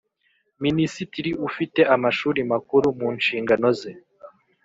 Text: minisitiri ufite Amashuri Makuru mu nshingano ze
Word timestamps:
minisitiri 0.63 1.31
ufite 1.47 1.81
Amashuri 1.95 2.39
Makuru 2.51 2.87
mu 2.99 3.07
nshingano 3.17 3.67
ze 3.79 3.91